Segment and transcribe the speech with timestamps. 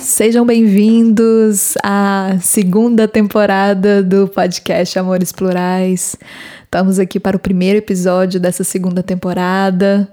[0.00, 6.16] sejam bem-vindos à segunda temporada do podcast Amores Plurais.
[6.64, 10.08] Estamos aqui para o primeiro episódio dessa segunda temporada.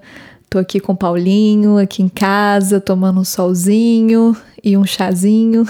[0.48, 5.64] Tô aqui com o Paulinho, aqui em casa, tomando um solzinho e um chazinho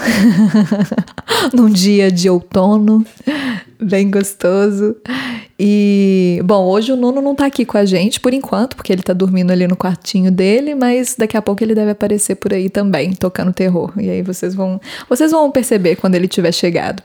[1.53, 3.05] num dia de outono,
[3.81, 4.95] bem gostoso.
[5.65, 9.01] E, bom, hoje o Nuno não tá aqui com a gente por enquanto, porque ele
[9.01, 12.69] tá dormindo ali no quartinho dele, mas daqui a pouco ele deve aparecer por aí
[12.69, 13.93] também, tocando terror.
[13.97, 17.01] E aí vocês vão, vocês vão perceber quando ele tiver chegado.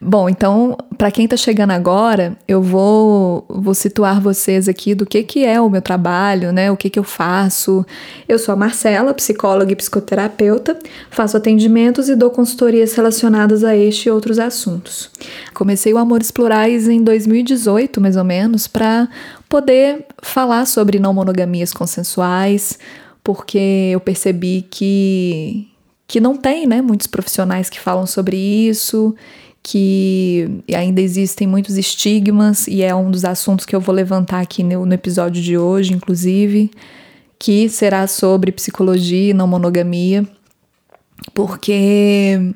[0.00, 5.22] Bom, então, para quem tá chegando agora, eu vou vou situar vocês aqui do que
[5.22, 6.72] que é o meu trabalho, né?
[6.72, 7.86] O que que eu faço.
[8.28, 10.76] Eu sou a Marcela, psicóloga e psicoterapeuta,
[11.10, 15.12] faço atendimentos e dou consultorias relacionadas a este e outros assuntos.
[15.54, 19.08] Comecei o Amores Plurais em 2018 18, mais ou menos, para
[19.48, 22.78] poder falar sobre não monogamias consensuais,
[23.22, 25.68] porque eu percebi que,
[26.06, 29.14] que não tem né, muitos profissionais que falam sobre isso,
[29.62, 34.62] que ainda existem muitos estigmas, e é um dos assuntos que eu vou levantar aqui
[34.62, 36.70] no, no episódio de hoje, inclusive,
[37.38, 40.26] que será sobre psicologia e não monogamia,
[41.32, 42.54] porque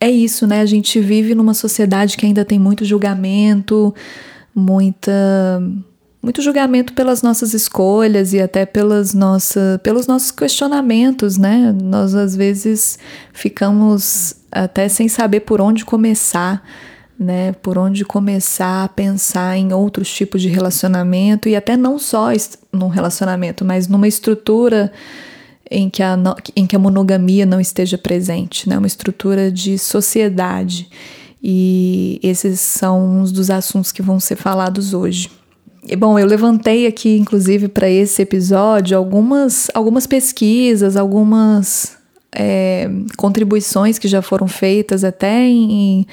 [0.00, 0.60] é isso, né?
[0.60, 3.92] A gente vive numa sociedade que ainda tem muito julgamento,
[4.58, 5.62] muita
[6.20, 11.74] muito julgamento pelas nossas escolhas e até pelas nossa, pelos nossos questionamentos, né?
[11.80, 12.98] Nós às vezes
[13.32, 16.62] ficamos até sem saber por onde começar,
[17.18, 17.52] né?
[17.52, 22.30] Por onde começar a pensar em outros tipos de relacionamento e até não só
[22.72, 24.92] num relacionamento, mas numa estrutura
[25.70, 26.16] em que a,
[26.56, 28.76] em que a monogamia não esteja presente, né?
[28.76, 30.88] Uma estrutura de sociedade.
[31.42, 35.30] E esses são uns dos assuntos que vão ser falados hoje.
[35.86, 41.96] E, bom, eu levantei aqui, inclusive, para esse episódio, algumas, algumas pesquisas, algumas
[42.32, 46.06] é, contribuições que já foram feitas até em,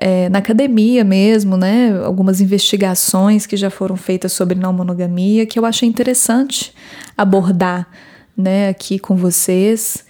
[0.00, 1.96] é, na academia mesmo, né?
[2.04, 6.74] Algumas investigações que já foram feitas sobre não monogamia que eu achei interessante
[7.16, 7.88] abordar,
[8.36, 10.04] né, aqui com vocês.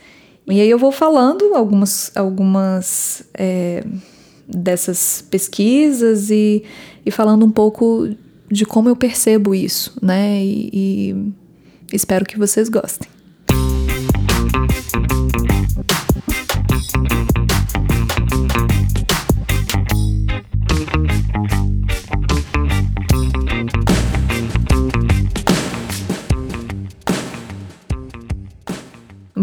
[0.46, 3.84] E aí eu vou falando algumas, algumas é,
[4.46, 6.62] dessas pesquisas e,
[7.04, 8.08] e falando um pouco
[8.50, 10.44] de como eu percebo isso, né?
[10.44, 13.08] E, e espero que vocês gostem.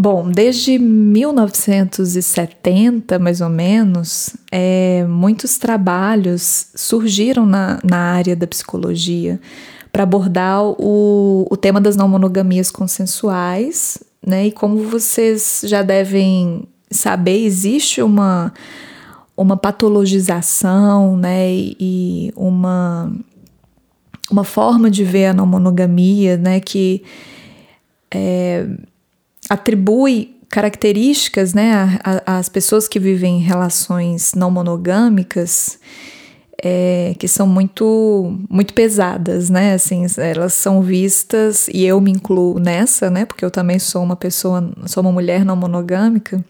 [0.00, 9.38] Bom, desde 1970, mais ou menos, é, muitos trabalhos surgiram na, na área da psicologia
[9.92, 14.46] para abordar o, o tema das não monogamias consensuais, né?
[14.46, 18.54] E como vocês já devem saber, existe uma,
[19.36, 21.52] uma patologização, né?
[21.52, 23.12] E uma,
[24.30, 26.58] uma forma de ver a não monogamia, né?
[26.58, 27.02] Que
[28.10, 28.66] é,
[29.50, 35.78] atribui características, né, às pessoas que vivem em relações não monogâmicas,
[36.62, 39.72] é, que são muito muito pesadas, né?
[39.72, 43.24] Assim, elas são vistas e eu me incluo nessa, né?
[43.24, 46.44] Porque eu também sou uma pessoa, sou uma mulher não monogâmica.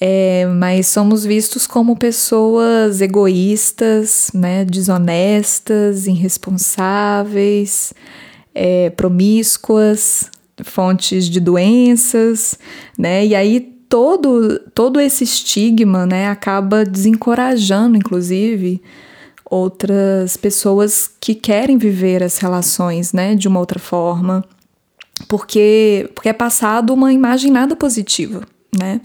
[0.00, 4.64] É, mas somos vistos como pessoas egoístas, né?
[4.64, 7.94] Desonestas, irresponsáveis,
[8.54, 10.30] é, promíscuas,
[10.64, 12.58] fontes de doenças,
[12.96, 13.26] né?
[13.26, 18.82] E aí todo todo esse estigma, né, acaba desencorajando, inclusive,
[19.44, 24.44] outras pessoas que querem viver as relações, né, de uma outra forma,
[25.26, 28.42] porque porque é passado uma imagem nada positiva,
[28.78, 29.00] né,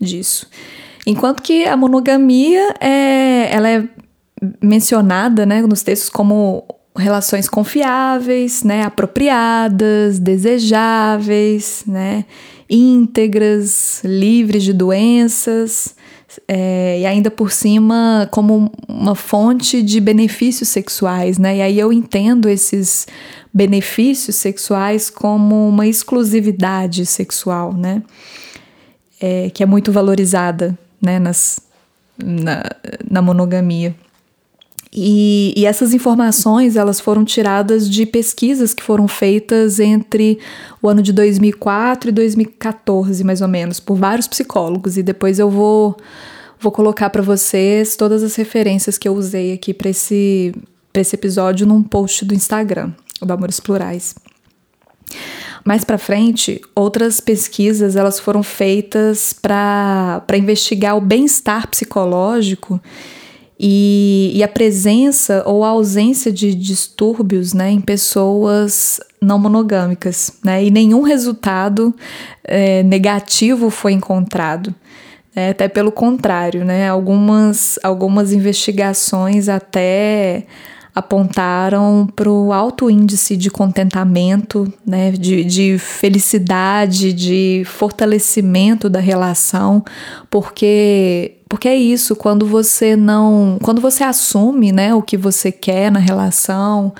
[0.00, 0.48] disso.
[1.06, 3.88] Enquanto que a monogamia é ela é
[4.62, 6.64] mencionada, né, nos textos como
[6.96, 12.24] relações confiáveis, né, apropriadas, desejáveis, né,
[12.70, 15.94] íntegras, livres de doenças,
[16.48, 21.58] é, e ainda por cima como uma fonte de benefícios sexuais, né?
[21.58, 23.06] E aí eu entendo esses
[23.52, 28.02] benefícios sexuais como uma exclusividade sexual, né?
[29.20, 31.60] É, que é muito valorizada, né, nas,
[32.18, 32.62] na,
[33.08, 33.94] na monogamia.
[34.96, 40.38] E, e, essas informações elas foram tiradas de pesquisas que foram feitas entre
[40.80, 44.96] o ano de 2004 e 2014, mais ou menos, por vários psicólogos.
[44.96, 45.96] E depois eu vou,
[46.60, 50.54] vou colocar para vocês todas as referências que eu usei aqui para esse,
[50.94, 54.14] esse episódio num post do Instagram, do Amores Plurais.
[55.64, 62.80] mais para frente, outras pesquisas elas foram feitas para investigar o bem-estar psicológico
[63.58, 70.32] e, e, a presença ou a ausência de distúrbios né, em pessoas não monogâmicas.
[70.44, 71.94] Né, e nenhum resultado
[72.42, 74.74] é, negativo foi encontrado.
[75.36, 80.46] É, até pelo contrário, né, algumas, algumas investigações até
[80.94, 89.84] apontaram para o alto índice de contentamento, né, de, de felicidade, de fortalecimento da relação,
[90.30, 95.88] porque porque é isso, quando você não, quando você assume, né, o que você quer
[95.88, 96.92] na relação,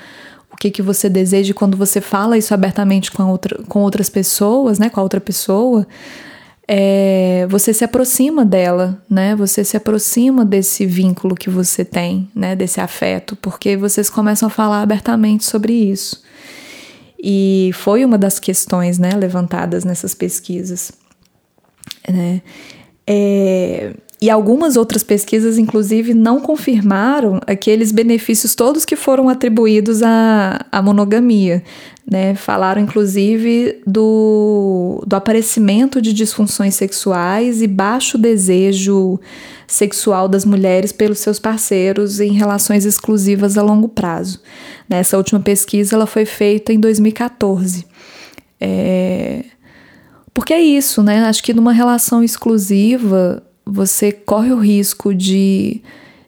[0.49, 4.79] o que que você deseja, quando você fala isso abertamente com, outra, com outras pessoas,
[4.79, 5.85] né, com a outra pessoa,
[6.69, 9.35] é, você se aproxima dela, né?
[9.35, 12.55] Você se aproxima desse vínculo que você tem, né?
[12.55, 16.23] Desse afeto, porque vocês começam a falar abertamente sobre isso.
[17.21, 20.93] E foi uma das questões, né, levantadas nessas pesquisas,
[22.09, 22.41] né?
[23.05, 23.95] É,
[24.25, 30.81] e algumas outras pesquisas, inclusive, não confirmaram aqueles benefícios todos que foram atribuídos à, à
[30.81, 31.63] monogamia.
[32.11, 32.35] Né?
[32.35, 39.21] Falaram, inclusive, do, do aparecimento de disfunções sexuais e baixo desejo
[39.67, 44.41] sexual das mulheres pelos seus parceiros em relações exclusivas a longo prazo.
[44.89, 47.85] Essa última pesquisa ela foi feita em 2014.
[48.59, 49.45] É...
[50.33, 51.27] Porque é isso, né?
[51.27, 55.83] Acho que numa relação exclusiva você corre o risco de,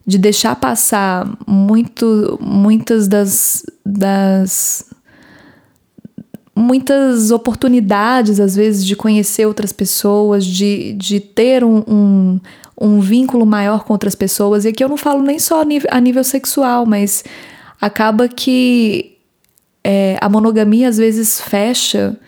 [0.06, 4.84] de deixar passar muito, muitas das, das
[6.56, 12.40] muitas oportunidades, às vezes, de conhecer outras pessoas, de, de ter um, um,
[12.80, 14.64] um, vínculo maior com outras pessoas.
[14.64, 17.22] E aqui eu não falo nem só a nível, a nível sexual, mas
[17.78, 19.18] acaba que
[19.84, 22.18] é, a monogamia às vezes fecha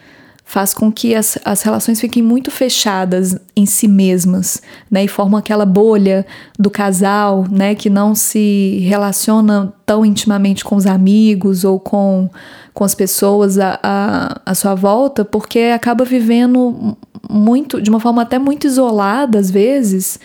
[0.48, 5.04] faz com que as, as relações fiquem muito fechadas em si mesmas, né?
[5.04, 6.24] E formam aquela bolha
[6.58, 7.74] do casal, né?
[7.74, 12.30] Que não se relaciona tão intimamente com os amigos ou com,
[12.72, 16.96] com as pessoas à, à, à sua volta, porque acaba vivendo
[17.28, 20.18] muito, de uma forma até muito isolada, às vezes,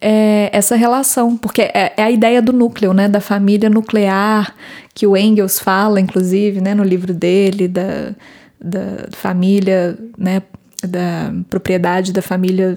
[0.00, 4.52] é, essa relação, porque é, é, a ideia do núcleo, né, da família nuclear,
[4.92, 8.16] que o Engels fala, inclusive, né, no livro dele, da,
[8.62, 10.42] da família, né,
[10.82, 12.76] da propriedade da família.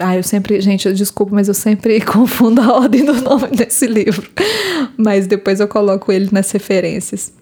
[0.00, 3.86] Ah, eu sempre, gente, eu desculpo, mas eu sempre confundo a ordem do nome desse
[3.86, 4.28] livro.
[4.96, 7.32] Mas depois eu coloco ele nas referências.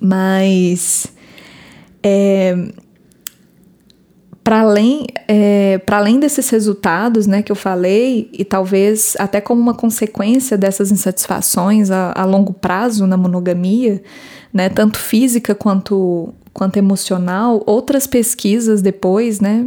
[0.00, 1.06] Mas
[2.02, 2.54] é,
[4.42, 9.60] para além, é, para além desses resultados né, que eu falei, e talvez até como
[9.60, 14.02] uma consequência dessas insatisfações a, a longo prazo na monogamia,
[14.52, 19.66] né, tanto física quanto quanto emocional, outras pesquisas depois, né,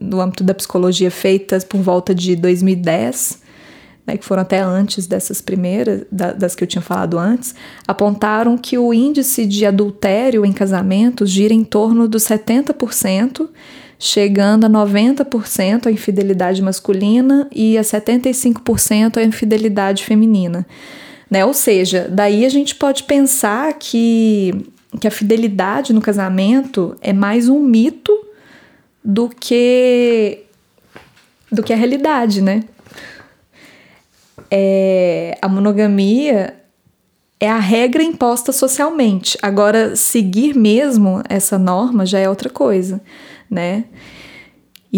[0.00, 3.42] no âmbito da psicologia feitas por volta de 2010,
[4.06, 7.54] né, que foram até antes dessas primeiras, da, das que eu tinha falado antes,
[7.86, 13.48] apontaram que o índice de adultério em casamentos gira em torno dos 70%,
[13.98, 20.66] chegando a 90% a infidelidade masculina e a 75% a infidelidade feminina.
[21.30, 21.44] Né?
[21.44, 27.48] Ou seja, daí a gente pode pensar que que a fidelidade no casamento é mais
[27.48, 28.12] um mito
[29.04, 30.42] do que
[31.50, 32.64] do que a realidade, né?
[34.50, 36.56] É, a monogamia
[37.38, 39.38] é a regra imposta socialmente.
[39.42, 43.00] Agora, seguir mesmo essa norma já é outra coisa,
[43.50, 43.84] né?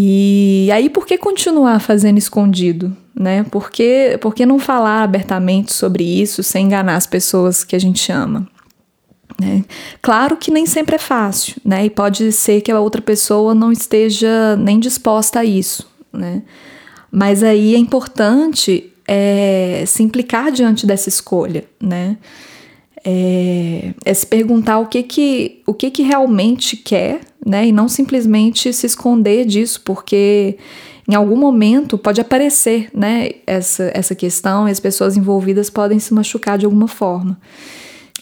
[0.00, 3.42] E aí, por que continuar fazendo escondido, né?
[3.42, 7.80] Por que, por que não falar abertamente sobre isso sem enganar as pessoas que a
[7.80, 8.46] gente ama?
[9.40, 9.64] Né?
[10.00, 11.84] Claro que nem sempre é fácil, né?
[11.84, 16.44] E pode ser que a outra pessoa não esteja nem disposta a isso, né?
[17.10, 22.16] Mas aí é importante é, se implicar diante dessa escolha, né?
[23.04, 27.66] É, é, se perguntar o que que, o que que realmente quer, né?
[27.68, 30.58] E não simplesmente se esconder disso, porque
[31.08, 33.30] em algum momento pode aparecer, né?
[33.46, 37.38] Essa, essa questão e as pessoas envolvidas podem se machucar de alguma forma.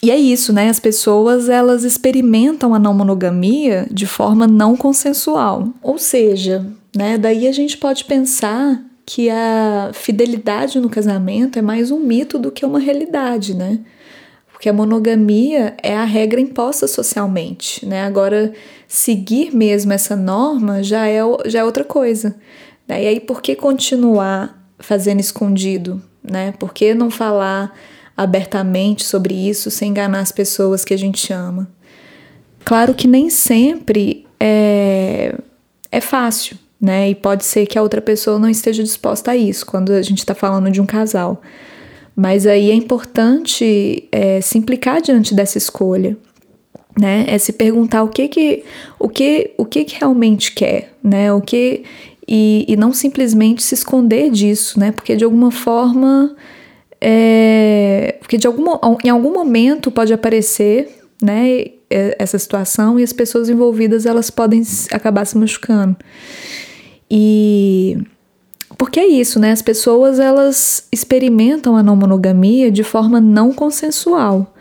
[0.03, 0.69] E é isso, né?
[0.69, 5.69] As pessoas elas experimentam a não monogamia de forma não consensual.
[5.83, 11.91] Ou seja, né, daí a gente pode pensar que a fidelidade no casamento é mais
[11.91, 13.79] um mito do que uma realidade, né?
[14.57, 18.05] Porque a monogamia é a regra imposta socialmente, né?
[18.05, 18.55] Agora,
[18.89, 22.35] seguir mesmo essa norma já é, já é outra coisa.
[22.89, 23.05] Né?
[23.05, 26.55] E aí, por que continuar fazendo escondido, né?
[26.59, 27.75] Por que não falar
[28.17, 31.69] abertamente sobre isso sem enganar as pessoas que a gente ama.
[32.65, 35.35] Claro que nem sempre é,
[35.93, 37.11] é fácil, né?
[37.11, 40.19] E pode ser que a outra pessoa não esteja disposta a isso quando a gente
[40.19, 41.43] está falando de um casal.
[42.17, 46.17] Mas aí é importante é, se implicar diante dessa escolha,
[46.99, 47.27] né?
[47.29, 48.65] É se perguntar o que que
[48.99, 51.31] o que o que, que realmente quer, né?
[51.31, 51.85] O que
[52.27, 54.93] e, e não simplesmente se esconder disso, né?
[54.93, 56.35] Porque de alguma forma
[56.99, 60.89] é, porque de alguma, em algum momento pode aparecer,
[61.23, 61.67] né?
[61.89, 65.97] Essa situação e as pessoas envolvidas elas podem acabar se machucando.
[67.09, 67.99] E
[68.79, 69.53] porque é isso, né?
[69.53, 74.55] As pessoas elas experimentam a não monogamia de forma não consensual,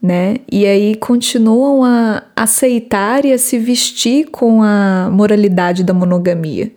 [0.00, 0.36] né?
[0.50, 6.70] E aí continuam a aceitar e a se vestir com a moralidade da monogamia,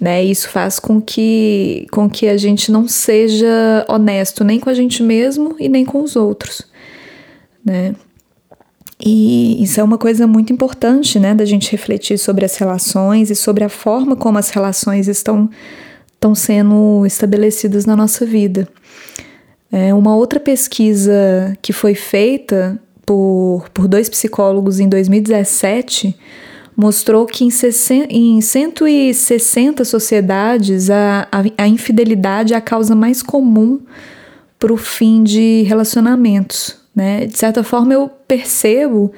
[0.00, 0.24] né?
[0.24, 5.02] Isso faz com que com que a gente não seja honesto nem com a gente
[5.02, 6.62] mesmo e nem com os outros,
[7.64, 7.94] né?
[9.06, 13.34] E isso é uma coisa muito importante, né, da gente refletir sobre as relações e
[13.34, 15.50] sobre a forma como as relações estão
[16.24, 18.66] estão sendo estabelecidas na nossa vida.
[19.70, 21.12] É, uma outra pesquisa
[21.60, 26.16] que foi feita por, por dois psicólogos em 2017
[26.74, 27.50] mostrou que em,
[28.08, 33.80] em 160 sociedades a, a, a infidelidade é a causa mais comum
[34.58, 36.76] para o fim de relacionamentos.
[36.96, 37.26] Né?
[37.26, 39.12] De certa forma, eu percebo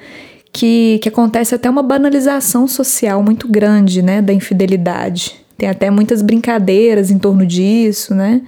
[0.51, 5.46] que, que acontece até uma banalização social muito grande né, da infidelidade.
[5.57, 8.41] Tem até muitas brincadeiras em torno disso, né?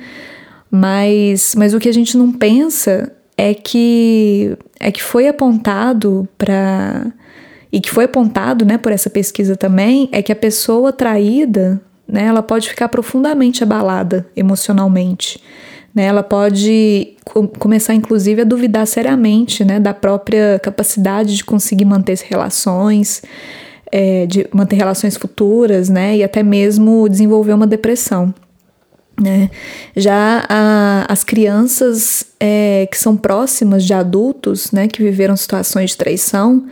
[0.70, 7.12] Mas, mas o que a gente não pensa é que é que foi apontado para
[7.72, 12.26] e que foi apontado, né, por essa pesquisa também, é que a pessoa traída, né,
[12.26, 15.40] ela pode ficar profundamente abalada emocionalmente.
[15.94, 17.14] Né, ela pode
[17.60, 23.22] começar, inclusive, a duvidar seriamente né, da própria capacidade de conseguir manter relações,
[23.92, 26.18] é, de manter relações futuras, né?
[26.18, 28.34] E até mesmo desenvolver uma depressão.
[29.22, 29.50] Né?
[29.96, 35.98] Já a, as crianças é, que são próximas de adultos, né, que viveram situações de
[35.98, 36.66] traição,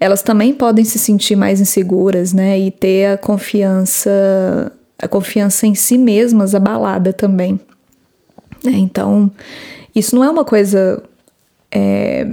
[0.00, 5.76] elas também podem se sentir mais inseguras, né, e ter a confiança, a confiança em
[5.76, 7.60] si mesmas abalada também.
[8.64, 8.72] Né?
[8.72, 9.30] Então,
[9.94, 11.00] isso não é uma coisa
[11.70, 12.26] é,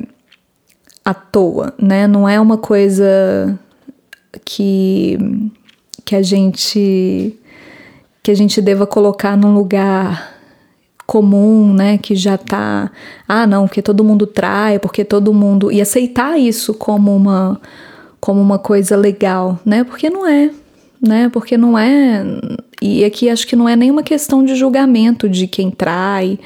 [1.06, 2.08] à toa, né?
[2.08, 3.60] Não é uma coisa
[4.46, 5.18] que,
[6.06, 7.38] que a gente
[8.24, 10.32] que a gente deva colocar num lugar
[11.08, 12.92] comum, né, que já tá,
[13.28, 17.60] ah, não, porque todo mundo trai, porque todo mundo e aceitar isso como uma
[18.20, 19.84] como uma coisa legal, né?
[19.84, 20.52] Porque não é,
[21.02, 21.28] né?
[21.34, 22.24] Porque não é
[22.82, 26.40] e aqui acho que não é nenhuma questão de julgamento de quem trai,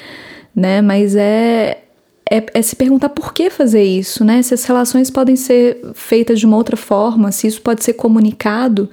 [0.55, 0.81] né?
[0.81, 1.84] Mas é
[2.29, 4.41] é, é, se perguntar por que fazer isso, né?
[4.41, 8.89] Se as relações podem ser feitas de uma outra forma, se isso pode ser comunicado,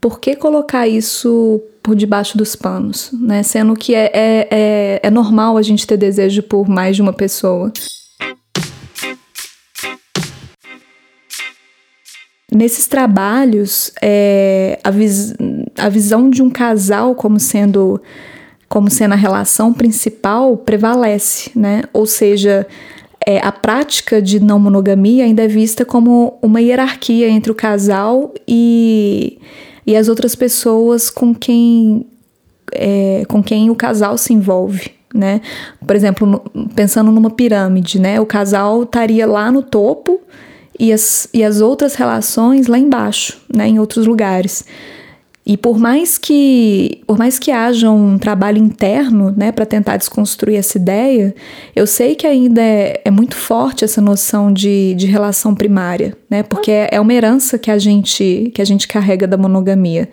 [0.00, 3.42] por que colocar isso por debaixo dos panos, né?
[3.42, 7.12] Sendo que é, é, é, é normal a gente ter desejo por mais de uma
[7.12, 7.72] pessoa.
[12.50, 15.34] Nesses trabalhos, é, a, vis
[15.78, 18.00] a visão de um casal como sendo
[18.72, 21.82] como sendo a relação principal prevalece, né?
[21.92, 22.66] Ou seja,
[23.26, 28.32] é, a prática de não monogamia ainda é vista como uma hierarquia entre o casal
[28.48, 29.38] e,
[29.86, 32.06] e as outras pessoas com quem,
[32.72, 34.90] é, com quem o casal se envolve.
[35.14, 35.42] Né?
[35.86, 36.42] Por exemplo,
[36.74, 38.18] pensando numa pirâmide, né?
[38.20, 40.18] o casal estaria lá no topo
[40.80, 43.68] e as, e as outras relações lá embaixo, né?
[43.68, 44.64] em outros lugares.
[45.44, 50.56] E por mais que, por mais que haja um trabalho interno, né, para tentar desconstruir
[50.56, 51.34] essa ideia,
[51.74, 56.44] eu sei que ainda é, é muito forte essa noção de, de relação primária, né,
[56.44, 60.08] porque é, é uma herança que a gente que a gente carrega da monogamia.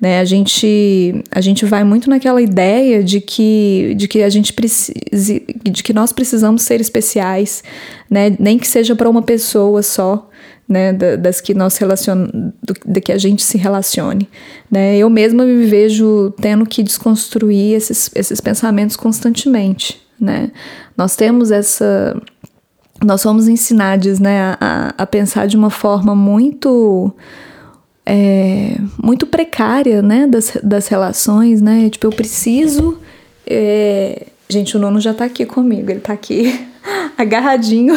[0.00, 4.50] Né, a gente a gente vai muito naquela ideia de que de que a gente
[4.50, 7.62] precise de que nós precisamos ser especiais,
[8.08, 10.30] né, nem que seja para uma pessoa só,
[10.70, 12.28] né, das que nós relacion...
[12.86, 14.28] de que a gente se relacione,
[14.70, 14.96] né?
[14.96, 20.52] Eu mesma me vejo tendo que desconstruir esses, esses pensamentos constantemente, né?
[20.96, 22.16] Nós temos essa
[23.04, 27.12] nós somos ensinados, né, a, a pensar de uma forma muito
[28.04, 31.88] é, muito precária, né, das, das relações, né?
[31.90, 32.98] Tipo, eu preciso
[33.50, 34.26] é...
[34.48, 36.68] Gente, o nono já tá aqui comigo, ele tá aqui
[37.18, 37.94] agarradinho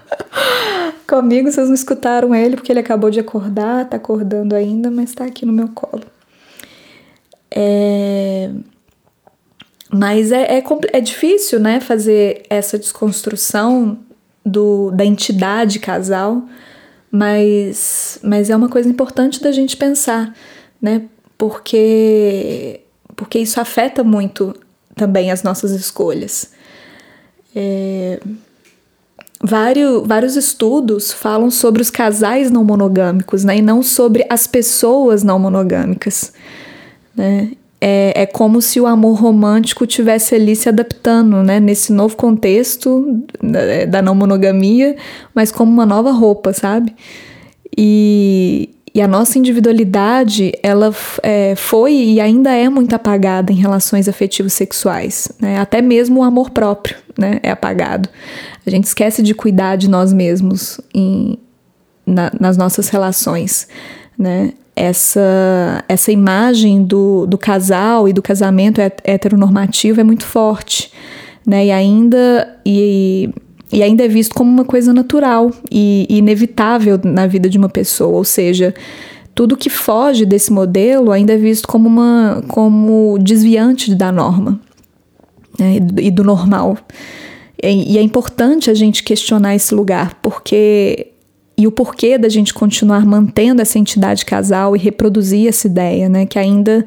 [1.06, 1.50] comigo.
[1.50, 5.44] Vocês não escutaram ele porque ele acabou de acordar, tá acordando ainda, mas tá aqui
[5.44, 6.02] no meu colo.
[7.50, 8.50] É...
[9.90, 10.64] Mas é, é,
[10.94, 13.98] é difícil, né, fazer essa desconstrução
[14.44, 16.42] do, da entidade casal,
[17.14, 20.34] mas, mas é uma coisa importante da gente pensar,
[20.80, 21.02] né?
[21.36, 22.80] Porque,
[23.14, 24.56] porque isso afeta muito
[24.96, 26.52] também as nossas escolhas.
[27.54, 28.18] É,
[29.42, 33.58] vários, vários estudos falam sobre os casais não monogâmicos, né?
[33.58, 36.32] E não sobre as pessoas não monogâmicas,
[37.14, 37.52] né?
[37.84, 41.58] É, é como se o amor romântico tivesse ali se adaptando, né?
[41.58, 44.94] Nesse novo contexto da, da não monogamia,
[45.34, 46.94] mas como uma nova roupa, sabe?
[47.76, 54.08] E, e a nossa individualidade, ela é, foi e ainda é muito apagada em relações
[54.08, 55.58] afetivos sexuais, né?
[55.58, 57.40] Até mesmo o amor próprio, né?
[57.42, 58.08] É apagado.
[58.64, 61.36] A gente esquece de cuidar de nós mesmos em,
[62.06, 63.66] na, nas nossas relações,
[64.16, 64.52] né?
[64.74, 70.90] Essa, essa imagem do, do casal e do casamento heteronormativo é muito forte,
[71.46, 71.66] né?
[71.66, 72.56] E ainda...
[72.64, 73.30] E,
[73.70, 78.18] e ainda é visto como uma coisa natural e inevitável na vida de uma pessoa,
[78.18, 78.74] ou seja,
[79.34, 84.60] tudo que foge desse modelo ainda é visto como, uma, como desviante da norma
[85.58, 86.76] né, e do normal.
[87.62, 91.11] E é importante a gente questionar esse lugar, porque
[91.56, 96.26] e o porquê da gente continuar mantendo essa entidade casal e reproduzir essa ideia, né,
[96.26, 96.84] que ainda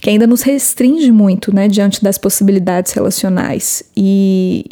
[0.00, 4.64] que ainda nos restringe muito, né, diante das possibilidades relacionais e,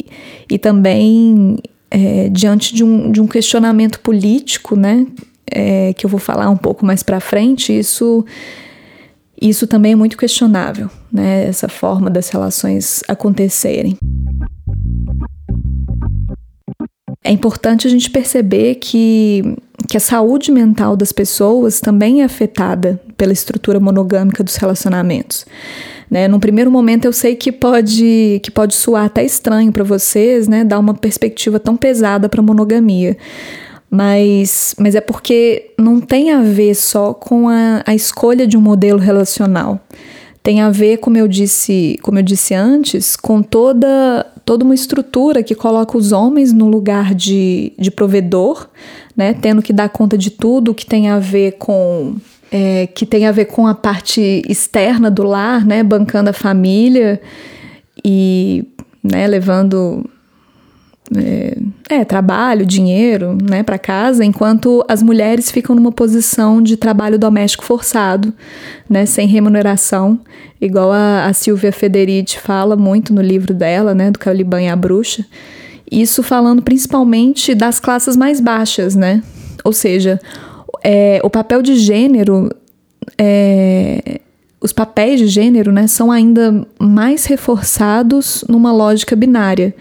[0.49, 1.57] e também
[1.91, 5.05] é, diante de um, de um questionamento político, né,
[5.49, 8.25] é, que eu vou falar um pouco mais para frente, isso
[9.39, 13.97] isso também é muito questionável, né, essa forma das relações acontecerem.
[17.25, 19.57] É importante a gente perceber que,
[19.89, 25.43] que a saúde mental das pessoas também é afetada pela estrutura monogâmica dos relacionamentos.
[26.07, 26.27] Né?
[26.27, 30.63] Num primeiro momento eu sei que pode que pode soar até estranho para vocês, né,
[30.63, 33.17] dar uma perspectiva tão pesada para monogamia.
[33.89, 38.61] Mas, mas é porque não tem a ver só com a, a escolha de um
[38.61, 39.79] modelo relacional
[40.45, 45.41] tem a ver, como eu disse, como eu disse antes, com toda, toda uma estrutura
[45.41, 48.69] que coloca os homens no lugar de, de provedor,
[49.17, 52.17] né, tendo que dar conta de tudo que tem a ver com
[52.51, 57.19] é, que tem a ver com a parte externa do lar, né, bancando a família
[58.03, 58.65] e
[59.03, 60.07] né, levando
[61.15, 61.57] é,
[61.89, 67.63] é, trabalho, dinheiro, né, para casa, enquanto as mulheres ficam numa posição de trabalho doméstico
[67.63, 68.33] forçado,
[68.89, 70.19] né, sem remuneração,
[70.59, 74.75] igual a, a Silvia Federici fala muito no livro dela, né, do Caliban e a
[74.75, 75.25] Bruxa.
[75.91, 79.21] Isso falando principalmente das classes mais baixas, né?
[79.63, 80.19] Ou seja,
[80.83, 82.49] é, o papel de gênero
[83.19, 84.19] é,
[84.65, 89.75] os papéis de gênero né, são ainda mais reforçados numa lógica binária,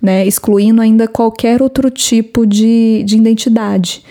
[0.00, 4.02] né, excluindo ainda qualquer outro tipo de, de identidade.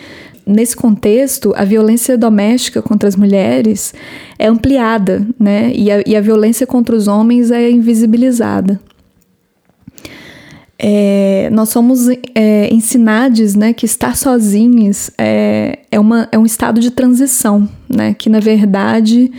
[0.45, 3.93] Nesse contexto, a violência doméstica contra as mulheres
[4.37, 8.79] é ampliada, né, e a, e a violência contra os homens é invisibilizada.
[10.81, 16.79] É, nós somos é, ensinados né, que estar sozinhos é, é, uma, é um estado
[16.79, 19.29] de transição, né, que na verdade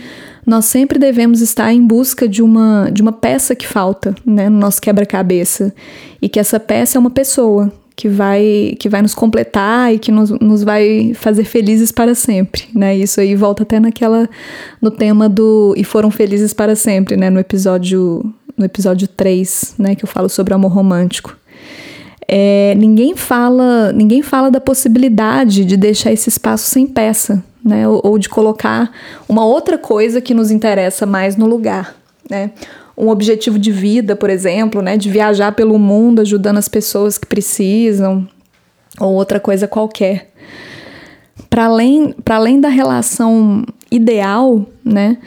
[0.45, 4.57] nós sempre devemos estar em busca de uma, de uma peça que falta né, no
[4.57, 5.73] nosso quebra-cabeça.
[6.21, 10.11] E que essa peça é uma pessoa que vai, que vai nos completar e que
[10.11, 12.63] nos, nos vai fazer felizes para sempre.
[12.73, 12.97] Né?
[12.97, 14.27] Isso aí volta até naquela.
[14.81, 15.73] no tema do.
[15.77, 17.29] E foram felizes para sempre, né?
[17.29, 18.33] No episódio.
[18.57, 21.35] No episódio 3, né, que eu falo sobre amor romântico.
[22.27, 27.87] É, ninguém fala ninguém fala da possibilidade de deixar esse espaço sem peça, né?
[27.87, 28.91] Ou, ou, de colocar
[29.27, 31.95] uma outra coisa que nos interessa mais no lugar,
[32.29, 32.51] né?
[32.97, 34.97] Um objetivo de vida, por exemplo, né?
[34.97, 38.27] De viajar pelo mundo ajudando as pessoas que precisam,
[38.99, 40.31] ou outra coisa qualquer.
[41.49, 45.17] Para além, além da relação ideal, né?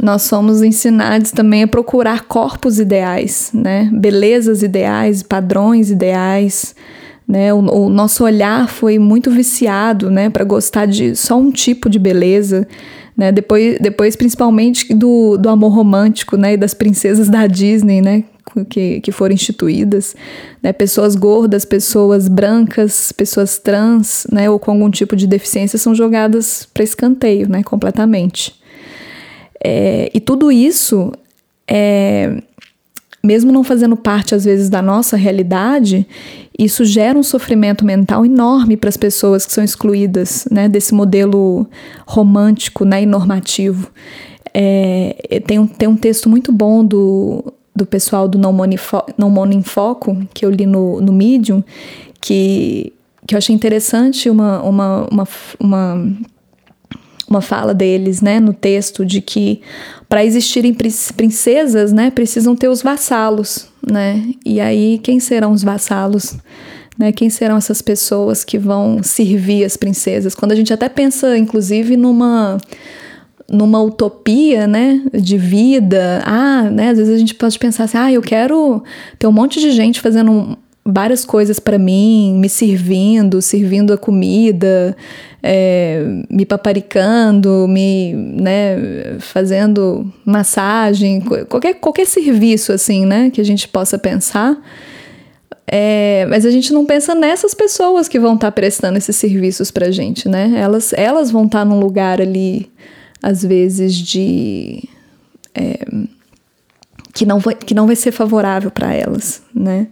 [0.00, 3.90] Nós somos ensinados também a procurar corpos ideais, né?
[3.92, 6.74] Belezas ideais, padrões ideais,
[7.28, 7.52] né?
[7.52, 11.98] O, o nosso olhar foi muito viciado né, para gostar de só um tipo de
[11.98, 12.66] beleza.
[13.14, 13.30] Né?
[13.30, 16.54] Depois, depois, principalmente do, do amor romântico né?
[16.54, 18.24] e das princesas da Disney, né?
[18.70, 20.16] Que, que foram instituídas,
[20.62, 20.72] né?
[20.72, 24.48] pessoas gordas, pessoas brancas, pessoas trans, né?
[24.48, 27.62] ou com algum tipo de deficiência são jogadas para escanteio, né?
[27.62, 28.54] completamente.
[29.62, 31.12] É, e tudo isso
[31.68, 32.42] é,
[33.22, 36.06] mesmo não fazendo parte às vezes da nossa realidade,
[36.58, 41.66] isso gera um sofrimento mental enorme para as pessoas que são excluídas né, desse modelo
[42.06, 43.90] romântico né, e normativo.
[44.52, 49.62] É, tem, um, tem um texto muito bom do, do pessoal do Não Mono em
[49.62, 51.62] Foco, que eu li no, no Medium,
[52.20, 52.92] que,
[53.24, 55.28] que eu achei interessante uma, uma, uma,
[55.60, 56.12] uma,
[57.28, 59.60] uma fala deles, né, no texto, de que
[60.08, 60.74] para existirem
[61.16, 66.36] princesas, né, precisam ter os vassalos, né, e aí quem serão os vassalos?
[66.98, 70.34] Né, quem serão essas pessoas que vão servir as princesas?
[70.34, 72.58] Quando a gente até pensa, inclusive, numa
[73.50, 78.12] numa utopia, né, de vida, ah, né, às vezes a gente pode pensar assim, ah,
[78.12, 78.82] eu quero
[79.18, 80.58] ter um monte de gente fazendo
[80.90, 84.96] várias coisas para mim, me servindo, servindo a comida,
[85.42, 93.68] é, me paparicando, me, né, fazendo massagem, qualquer, qualquer serviço assim, né, que a gente
[93.68, 94.56] possa pensar.
[95.70, 99.70] É, mas a gente não pensa nessas pessoas que vão estar tá prestando esses serviços
[99.70, 100.54] pra gente, né?
[100.56, 102.70] Elas, elas vão estar tá num lugar ali
[103.22, 104.82] às vezes, de.
[105.54, 105.78] É,
[107.12, 109.88] que, não vai, que não vai ser favorável para elas, né?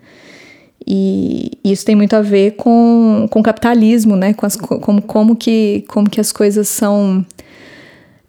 [0.86, 4.32] E isso tem muito a ver com, com o capitalismo, né?
[4.32, 7.26] Com as, como, como, que, como que as coisas são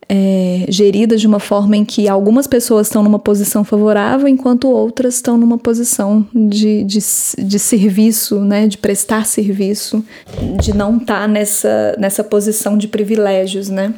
[0.09, 5.15] é, geridas de uma forma em que algumas pessoas estão numa posição favorável, enquanto outras
[5.15, 6.99] estão numa posição de, de,
[7.37, 8.67] de serviço, né?
[8.67, 10.03] De prestar serviço,
[10.59, 13.93] de não estar tá nessa, nessa posição de privilégios, né?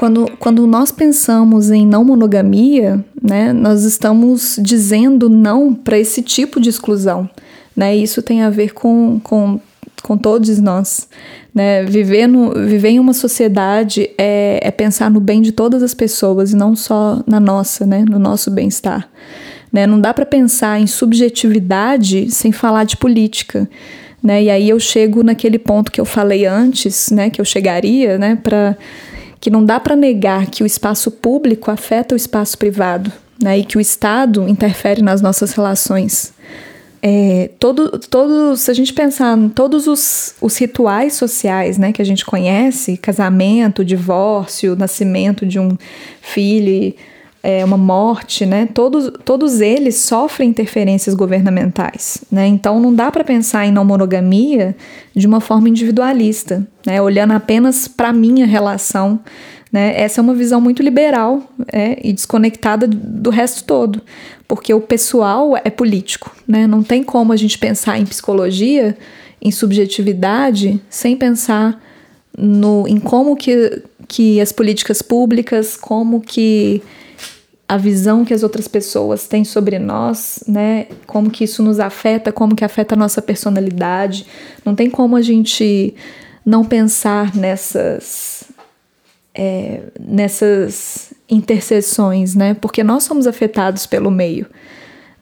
[0.00, 6.58] Quando, quando nós pensamos em não monogamia, né, nós estamos dizendo não para esse tipo
[6.58, 7.28] de exclusão.
[7.76, 7.94] Né?
[7.94, 9.60] Isso tem a ver com, com,
[10.02, 11.06] com todos nós.
[11.54, 11.84] Né?
[11.84, 16.52] Viver, no, viver em uma sociedade é, é pensar no bem de todas as pessoas
[16.52, 18.02] e não só na nossa, né?
[18.08, 19.06] no nosso bem-estar.
[19.70, 19.86] Né?
[19.86, 23.68] Não dá para pensar em subjetividade sem falar de política.
[24.22, 24.44] Né?
[24.44, 27.28] E aí eu chego naquele ponto que eu falei antes, né?
[27.28, 28.34] que eu chegaria, né?
[28.42, 28.78] para
[29.40, 33.10] que não dá para negar que o espaço público afeta o espaço privado
[33.42, 33.58] né?
[33.58, 36.32] e que o Estado interfere nas nossas relações.
[37.02, 42.02] É, todo, todo, se a gente pensar em todos os, os rituais sociais né, que
[42.02, 45.78] a gente conhece, casamento, divórcio, nascimento de um
[46.20, 46.94] filho,
[47.42, 48.68] é, uma morte, né?
[48.72, 52.46] Todos, todos eles sofrem interferências governamentais, né?
[52.46, 54.76] Então não dá para pensar em não monogamia
[55.14, 57.00] de uma forma individualista, né?
[57.00, 59.20] Olhando apenas para minha relação,
[59.72, 59.98] né?
[59.98, 64.02] Essa é uma visão muito liberal é, e desconectada do resto todo,
[64.46, 66.66] porque o pessoal é político, né?
[66.66, 68.96] Não tem como a gente pensar em psicologia,
[69.40, 71.80] em subjetividade, sem pensar
[72.36, 76.82] no, em como que, que as políticas públicas, como que
[77.70, 80.88] a visão que as outras pessoas têm sobre nós, né?
[81.06, 84.26] Como que isso nos afeta, como que afeta a nossa personalidade.
[84.64, 85.94] Não tem como a gente
[86.44, 88.42] não pensar nessas
[89.32, 92.54] é, nessas interseções, né?
[92.54, 94.46] Porque nós somos afetados pelo meio.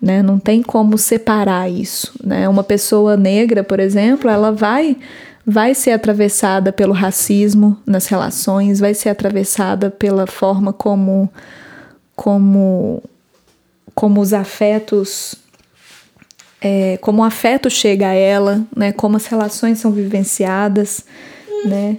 [0.00, 0.22] Né?
[0.22, 2.14] Não tem como separar isso.
[2.24, 2.48] Né?
[2.48, 4.96] Uma pessoa negra, por exemplo, ela vai
[5.44, 11.30] vai ser atravessada pelo racismo nas relações, vai ser atravessada pela forma como
[12.18, 13.00] como,
[13.94, 15.36] como os afetos,
[16.60, 18.90] é, como o afeto chega a ela, né?
[18.90, 21.04] Como as relações são vivenciadas,
[21.64, 21.96] né?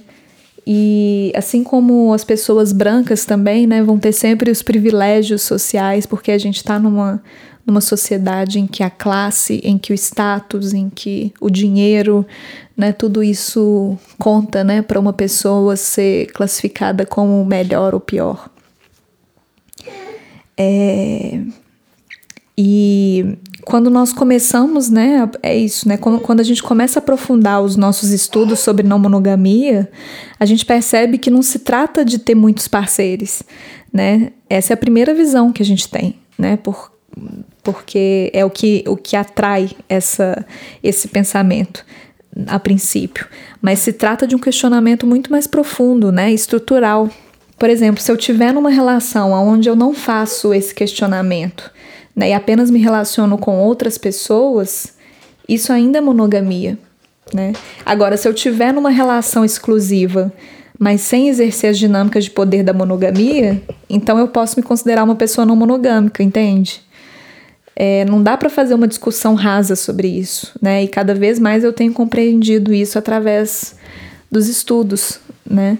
[0.67, 6.31] E assim como as pessoas brancas também, né, vão ter sempre os privilégios sociais, porque
[6.31, 7.23] a gente está numa,
[7.65, 12.27] numa sociedade em que a classe, em que o status, em que o dinheiro,
[12.75, 18.49] né, tudo isso conta, né, para uma pessoa ser classificada como melhor ou pior.
[20.61, 21.39] É,
[22.57, 27.77] e quando nós começamos, né, é isso, né, quando, a gente começa a aprofundar os
[27.77, 29.89] nossos estudos sobre não monogamia,
[30.37, 33.41] a gente percebe que não se trata de ter muitos parceiros,
[33.93, 36.91] né, essa é a primeira visão que a gente tem, né, por,
[37.63, 40.45] porque é o que, o que atrai essa,
[40.83, 41.85] esse pensamento
[42.47, 43.25] a princípio,
[43.61, 47.09] mas se trata de um questionamento muito mais profundo, né, estrutural,
[47.59, 51.69] por exemplo, se eu tiver numa relação onde eu não faço esse questionamento
[52.15, 54.93] né, e apenas me relaciono com outras pessoas,
[55.47, 56.77] isso ainda é monogamia.
[57.33, 57.53] Né?
[57.85, 60.31] Agora, se eu tiver numa relação exclusiva,
[60.79, 65.15] mas sem exercer as dinâmicas de poder da monogamia, então eu posso me considerar uma
[65.15, 66.81] pessoa não monogâmica, entende?
[67.75, 70.83] É, não dá para fazer uma discussão rasa sobre isso, né?
[70.83, 73.75] E cada vez mais eu tenho compreendido isso através
[74.31, 75.19] dos estudos,
[75.49, 75.77] né?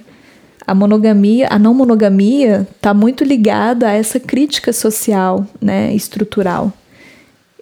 [0.70, 6.72] A monogamia, a não monogamia está muito ligada a essa crítica social, né, estrutural.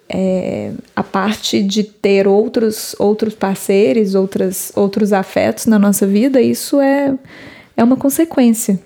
[0.09, 6.81] É, a parte de ter outros outros parceiros, outras, outros afetos na nossa vida, isso
[6.81, 7.17] é,
[7.77, 8.77] é uma consequência,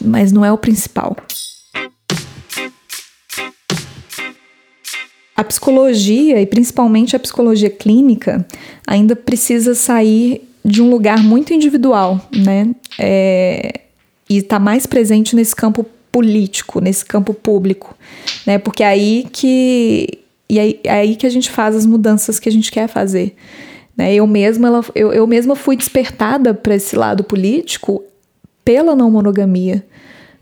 [0.00, 1.14] mas não é o principal.
[5.36, 8.44] a psicologia, e principalmente a psicologia clínica,
[8.84, 12.74] ainda precisa sair de um lugar muito individual, né?
[12.98, 13.80] É,
[14.28, 17.96] e está mais presente nesse campo político, nesse campo público,
[18.46, 18.58] né?
[18.58, 22.48] Porque é aí que e aí, é aí que a gente faz as mudanças que
[22.48, 23.34] a gente quer fazer.
[23.96, 24.14] Né?
[24.14, 28.02] Eu mesma ela, eu, eu mesma fui despertada para esse lado político
[28.64, 29.84] pela não monogamia.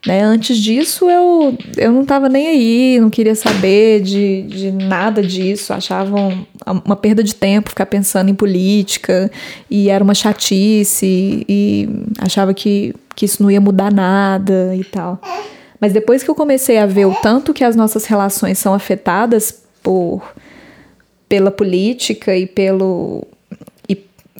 [0.06, 0.22] Né?
[0.22, 5.72] Antes disso, eu, eu não estava nem aí, não queria saber de, de nada disso,
[5.72, 6.46] achavam
[6.84, 9.30] uma perda de tempo ficar pensando em política,
[9.68, 11.88] e era uma chatice, e
[12.20, 15.20] achava que, que isso não ia mudar nada e tal.
[15.80, 19.62] Mas depois que eu comecei a ver o tanto que as nossas relações são afetadas
[19.82, 20.22] por,
[21.28, 23.26] pela política e pelo,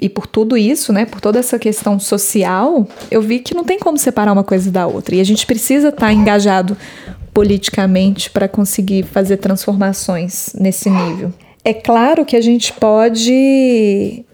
[0.01, 3.79] e por tudo isso, né, por toda essa questão social, eu vi que não tem
[3.79, 5.15] como separar uma coisa da outra.
[5.15, 6.77] E a gente precisa estar tá engajado
[7.33, 11.33] politicamente para conseguir fazer transformações nesse nível.
[11.65, 14.25] É claro que a gente pode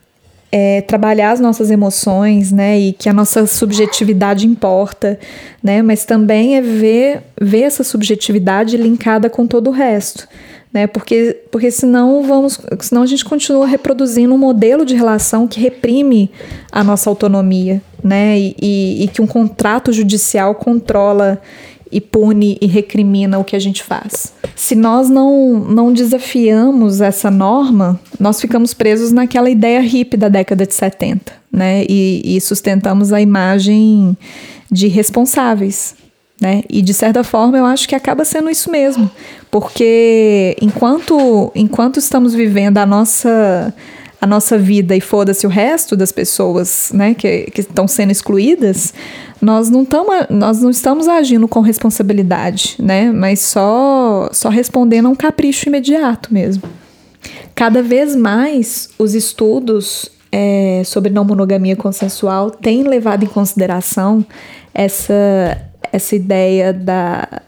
[0.51, 5.19] é, trabalhar as nossas emoções, né, e que a nossa subjetividade importa,
[5.63, 10.29] né, mas também é ver, ver essa subjetividade linkada com todo o resto
[10.73, 10.87] né?
[10.87, 16.31] Porque, porque senão vamos, senão a gente continua reproduzindo um modelo de relação que reprime
[16.71, 18.39] a nossa autonomia, né?
[18.39, 21.41] E, e, e que um contrato judicial controla
[21.91, 24.33] e pune e recrimina o que a gente faz.
[24.57, 30.67] Se nós não, não desafiamos essa norma, nós ficamos presos naquela ideia hippie da década
[30.67, 31.85] de 70, né?
[31.87, 34.17] E, e sustentamos a imagem
[34.71, 35.95] de responsáveis,
[36.43, 36.65] né?
[36.69, 39.09] E de certa forma eu acho que acaba sendo isso mesmo,
[39.49, 43.73] porque enquanto enquanto estamos vivendo a nossa
[44.21, 48.95] a nossa vida e foda-se o resto das pessoas, né, que, que estão sendo excluídas,
[49.41, 55.09] nós não, tamo, nós não estamos agindo com responsabilidade, né, mas só, só respondendo a
[55.09, 56.63] um capricho imediato mesmo.
[57.53, 64.25] Cada vez mais os estudos é, sobre não monogamia consensual têm levado em consideração
[64.73, 65.61] essa,
[65.93, 67.43] essa ideia da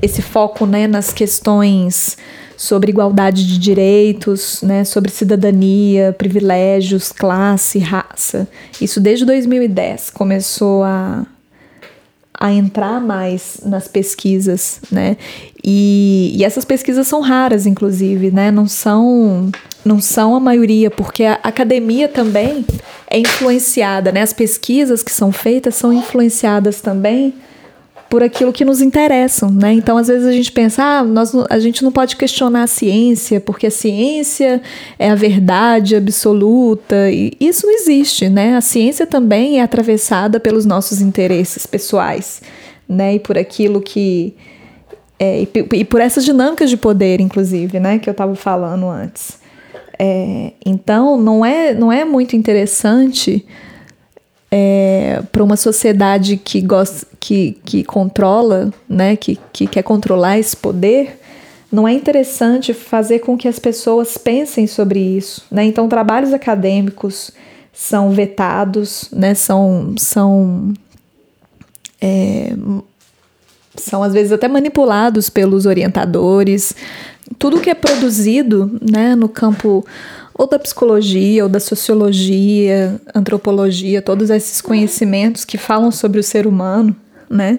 [0.00, 2.16] esse foco né, nas questões
[2.56, 8.48] sobre igualdade de direitos, né, sobre cidadania, privilégios, classe, raça.
[8.80, 11.26] Isso desde 2010 começou a,
[12.34, 15.16] a entrar mais nas pesquisas, né?
[15.62, 18.50] E, e essas pesquisas são raras, inclusive, né?
[18.50, 19.50] Não são
[19.84, 22.64] não são a maioria, porque a academia também
[23.08, 24.22] é influenciada, né?
[24.22, 27.34] As pesquisas que são feitas são influenciadas também
[28.10, 29.72] por aquilo que nos interessam, né?
[29.72, 33.40] Então, às vezes a gente pensa, ah, nós, a gente não pode questionar a ciência,
[33.40, 34.60] porque a ciência
[34.98, 38.56] é a verdade absoluta, e isso não existe, né?
[38.56, 42.42] A ciência também é atravessada pelos nossos interesses pessoais,
[42.88, 43.14] né?
[43.14, 44.34] E por aquilo que...
[45.16, 48.00] É, e, e por essas dinâmicas de poder, inclusive, né?
[48.00, 49.39] Que eu estava falando antes.
[50.02, 53.46] É, então, não é, não é muito interessante
[54.50, 60.56] é, para uma sociedade que gosta, que, que controla, né, que, que quer controlar esse
[60.56, 61.20] poder,
[61.70, 65.44] não é interessante fazer com que as pessoas pensem sobre isso.
[65.50, 65.64] Né?
[65.64, 67.30] Então, trabalhos acadêmicos
[67.70, 69.34] são vetados, né?
[69.34, 70.72] são, são,
[72.00, 72.54] é,
[73.76, 76.74] são às vezes até manipulados pelos orientadores.
[77.38, 79.84] Tudo que é produzido né, no campo
[80.34, 86.46] ou da psicologia, ou da sociologia, antropologia, todos esses conhecimentos que falam sobre o ser
[86.46, 86.96] humano,
[87.28, 87.58] né?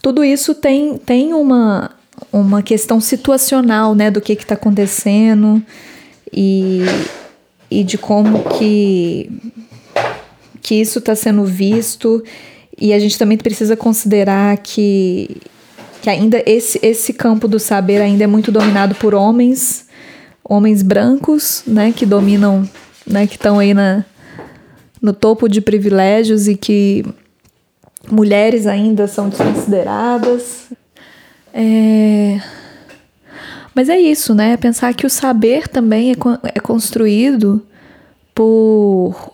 [0.00, 1.90] Tudo isso tem, tem uma,
[2.32, 5.62] uma questão situacional, né, do que está acontecendo
[6.32, 6.82] e,
[7.70, 9.30] e de como que,
[10.62, 12.22] que isso está sendo visto.
[12.80, 15.36] E a gente também precisa considerar que,
[16.04, 19.86] que ainda esse, esse campo do saber ainda é muito dominado por homens
[20.44, 22.68] homens brancos, né, que dominam,
[23.06, 24.04] né, que estão aí na,
[25.00, 27.06] no topo de privilégios e que
[28.10, 30.66] mulheres ainda são desconsideradas.
[31.54, 32.38] É...
[33.74, 34.58] Mas é isso, né?
[34.58, 36.16] Pensar que o saber também é,
[36.54, 37.66] é construído
[38.34, 39.32] por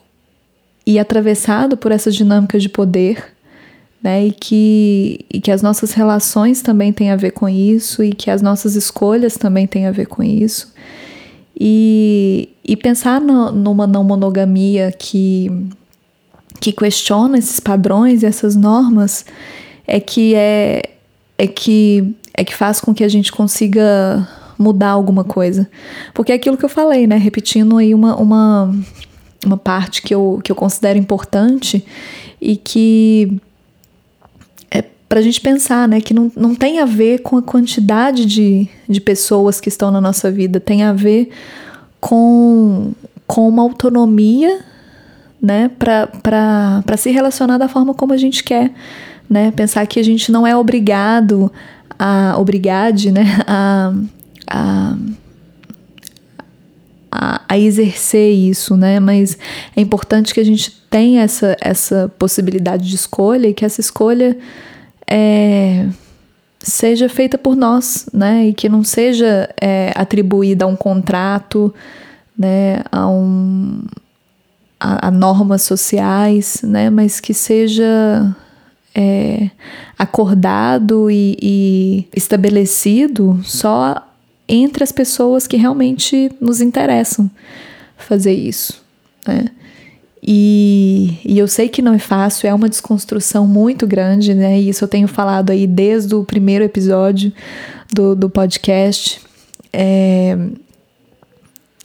[0.87, 3.35] e atravessado por essas dinâmicas de poder,
[4.03, 4.27] né?
[4.27, 8.31] E que, e que as nossas relações também têm a ver com isso, e que
[8.31, 10.73] as nossas escolhas também têm a ver com isso.
[11.59, 15.51] E, e pensar no, numa não monogamia que,
[16.59, 19.27] que questiona esses padrões e essas normas
[19.87, 20.83] é que é,
[21.37, 24.27] é que é que faz com que a gente consiga
[24.59, 25.69] mudar alguma coisa.
[26.15, 27.17] Porque é aquilo que eu falei, né?
[27.17, 28.75] Repetindo aí uma, uma,
[29.45, 31.85] uma parte que eu, que eu considero importante
[32.41, 33.39] e que
[35.11, 36.01] é a gente pensar, né?
[36.01, 40.01] Que não, não tem a ver com a quantidade de, de pessoas que estão na
[40.01, 41.31] nossa vida, tem a ver
[42.01, 42.93] com,
[43.27, 44.61] com uma autonomia,
[45.43, 45.69] né?
[45.69, 48.73] Para se relacionar da forma como a gente quer,
[49.29, 49.51] né?
[49.51, 51.51] Pensar que a gente não é obrigado
[51.99, 53.25] a obrigade, né?
[53.47, 53.93] A,
[54.47, 54.97] a
[57.13, 59.01] a, a, exercer isso, né?
[59.01, 59.37] Mas
[59.75, 64.39] é importante que a gente tenha essa, essa possibilidade de escolha e que essa escolha
[65.11, 65.89] é,
[66.61, 68.47] seja feita por nós, né?
[68.49, 71.75] E que não seja é, atribuída a um contrato,
[72.39, 72.83] né?
[72.93, 73.83] A, um,
[74.79, 76.89] a, a normas sociais, né?
[76.89, 78.35] Mas que seja
[78.95, 79.51] é,
[79.99, 84.07] acordado e, e estabelecido só
[84.49, 87.31] entre as pessoas que realmente nos interessam
[87.97, 88.83] fazer isso.
[89.27, 89.47] Né?
[90.23, 94.61] E, e, eu sei que não é fácil, é uma desconstrução muito grande, né?
[94.61, 97.33] E isso eu tenho falado aí desde o primeiro episódio
[97.93, 99.21] do, do podcast.
[99.73, 100.37] É,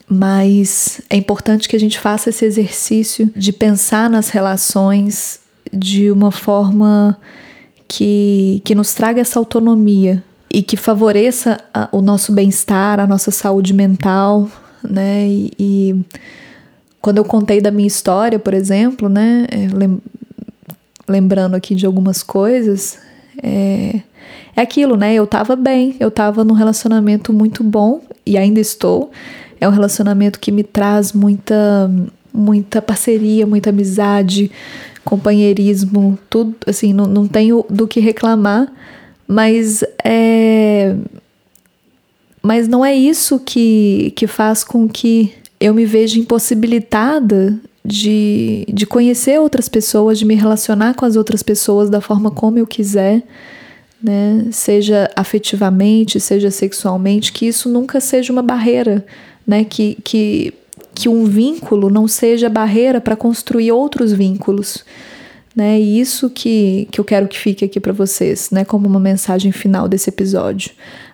[0.08, 5.40] mas é importante que a gente faça esse exercício de pensar nas relações
[5.72, 7.18] de uma forma
[7.88, 13.32] que, que nos traga essa autonomia e que favoreça a, o nosso bem-estar, a nossa
[13.32, 14.50] saúde mental,
[14.84, 15.28] né?
[15.28, 16.06] E, e,
[17.06, 19.46] quando eu contei da minha história, por exemplo, né?
[19.52, 20.02] É, lem,
[21.08, 22.98] lembrando aqui de algumas coisas,
[23.44, 24.02] é,
[24.56, 25.14] é aquilo, né?
[25.14, 29.12] Eu tava bem, eu tava num relacionamento muito bom e ainda estou.
[29.62, 31.92] É um relacionamento que me traz muita,
[32.34, 34.50] muita parceria, muita amizade,
[35.04, 38.74] companheirismo, tudo, assim, não, não tenho do que reclamar
[39.28, 40.96] mas é.
[42.42, 48.86] Mas não é isso que, que faz com que eu me veja impossibilitada de, de
[48.86, 53.24] conhecer outras pessoas, de me relacionar com as outras pessoas da forma como eu quiser,
[54.02, 54.48] né?
[54.52, 59.06] Seja afetivamente, seja sexualmente, que isso nunca seja uma barreira,
[59.46, 59.64] né?
[59.64, 60.54] Que, que,
[60.94, 64.84] que um vínculo não seja barreira para construir outros vínculos
[65.56, 65.80] né?
[65.80, 68.66] E isso que, que eu quero que fique aqui para vocês, né?
[68.66, 70.72] Como uma mensagem final desse episódio.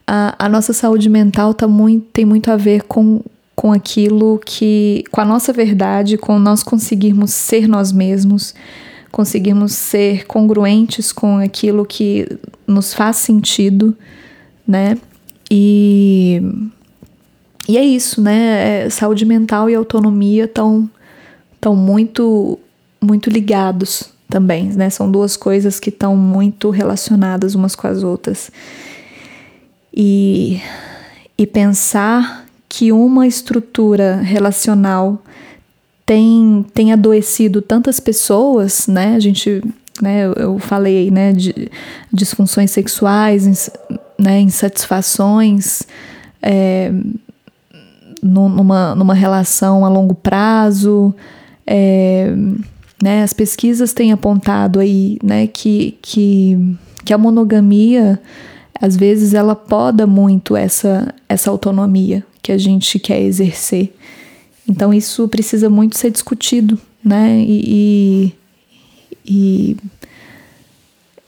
[0.07, 3.21] A, a nossa saúde mental tá muito, tem muito a ver com,
[3.61, 5.03] com aquilo que.
[5.11, 8.55] com a nossa verdade, com nós conseguirmos ser nós mesmos,
[9.11, 12.27] conseguirmos ser congruentes com aquilo que
[12.65, 13.95] nos faz sentido,
[14.67, 14.97] né?
[15.51, 16.41] E.
[17.69, 18.85] E é isso, né?
[18.85, 20.89] É, saúde mental e autonomia estão
[21.59, 22.57] tão muito
[22.99, 24.89] muito ligados também, né?
[24.89, 28.49] São duas coisas que estão muito relacionadas umas com as outras.
[29.93, 30.59] E,
[31.37, 35.21] e pensar que uma estrutura relacional
[36.05, 39.13] tem, tem adoecido tantas pessoas, né?
[39.13, 39.61] A gente,
[40.01, 41.69] né, eu, falei, né, de
[42.13, 43.69] disfunções sexuais,
[44.17, 45.83] né, insatisfações,
[46.41, 46.93] é,
[48.23, 51.13] numa, numa relação a longo prazo,
[51.67, 52.33] é,
[53.03, 53.21] né?
[53.21, 58.17] As pesquisas têm apontado aí né, que, que, que a monogamia,
[58.79, 63.93] às vezes, ela poda muito essa, essa autonomia que a gente quer exercer.
[64.67, 67.43] Então, isso precisa muito ser discutido, né?
[67.45, 68.35] E,
[69.25, 69.77] e,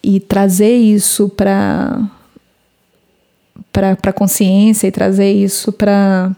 [0.01, 2.09] e trazer isso para
[3.71, 6.31] para consciência e trazer isso para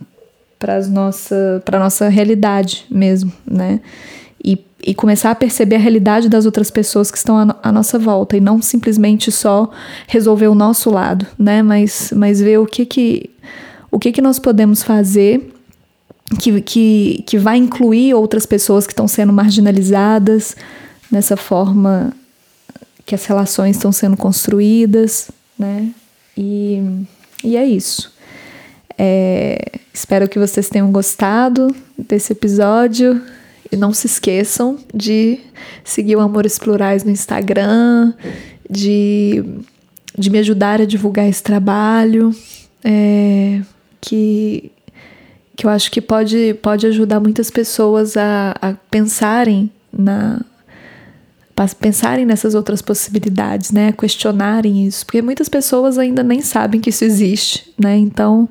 [0.58, 3.82] para nossa para nossa realidade mesmo, né?
[4.46, 7.98] e, e começar a perceber a realidade das outras pessoas que estão à, à, nossa
[7.98, 9.72] volta e não simplesmente só
[10.08, 11.64] resolver o nosso lado, né?
[11.64, 13.30] Mas, mas ver o que que,
[13.96, 15.54] o que, que nós podemos fazer
[16.38, 20.54] que, que, que vai incluir outras pessoas que estão sendo marginalizadas
[21.10, 22.12] nessa forma
[23.06, 25.92] que as relações estão sendo construídas, né?
[26.36, 27.06] E,
[27.42, 28.12] e é isso.
[28.98, 33.22] É, espero que vocês tenham gostado desse episódio.
[33.72, 35.40] E não se esqueçam de
[35.86, 38.14] seguir o Amores Plurais no Instagram,
[38.70, 39.42] de,
[40.18, 42.36] de me ajudar a divulgar esse trabalho,
[42.84, 43.62] é,
[44.02, 44.72] que,
[45.56, 50.42] que eu acho que pode, pode ajudar muitas pessoas a, a pensarem na,
[51.80, 53.94] pensarem nessas outras possibilidades, né?
[53.94, 57.98] Questionarem isso, porque muitas pessoas ainda nem sabem que isso existe, né?
[57.98, 58.50] Então,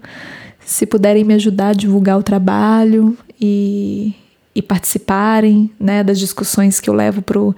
[0.65, 4.15] se puderem me ajudar a divulgar o trabalho e,
[4.55, 7.55] e participarem né, das discussões que eu levo para o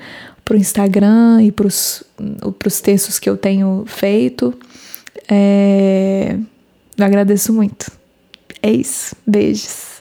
[0.55, 4.53] Instagram e para os textos que eu tenho feito.
[5.29, 6.37] É,
[6.97, 7.91] eu agradeço muito.
[8.63, 9.15] É isso.
[9.27, 10.01] Beijos.